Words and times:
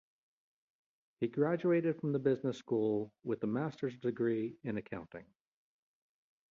He 1.19 1.27
graduated 1.27 1.99
from 2.01 2.11
the 2.11 2.17
business 2.17 2.57
school 2.57 3.13
with 3.23 3.43
a 3.43 3.45
master's 3.45 3.95
degree 3.99 4.57
in 4.63 4.77
accounting. 4.77 5.27